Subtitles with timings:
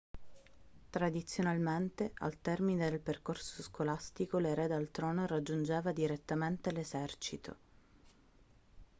[0.89, 7.55] tradizionalmente al termine del percorso scolastico l'erede al trono raggiungeva direttamente l'esercito